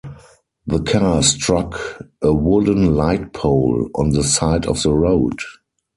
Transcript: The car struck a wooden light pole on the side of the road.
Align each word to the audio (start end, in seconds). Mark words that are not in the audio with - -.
The 0.65 0.79
car 0.79 1.21
struck 1.21 2.01
a 2.23 2.33
wooden 2.33 2.95
light 2.95 3.33
pole 3.33 3.87
on 3.93 4.09
the 4.09 4.23
side 4.23 4.65
of 4.65 4.81
the 4.81 4.95
road. 4.95 5.37